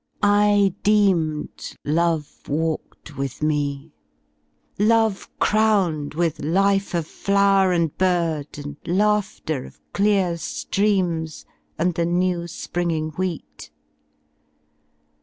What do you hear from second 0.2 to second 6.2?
I deemed Love walked with me. Love crowned